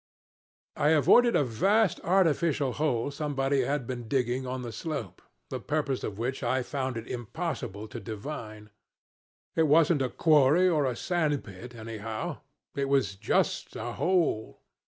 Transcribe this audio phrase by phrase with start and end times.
[0.77, 6.03] "I avoided a vast artificial hole somebody had been digging on the slope, the purpose
[6.03, 8.71] of which I found it impossible to divine.
[9.55, 12.39] It wasn't a quarry or a sandpit, anyhow.
[12.75, 14.63] It was just a hole.